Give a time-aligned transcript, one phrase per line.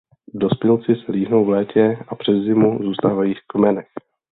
[0.33, 3.87] Dospělci se líhnou v létě a přes zimu zůstávají v kmenech.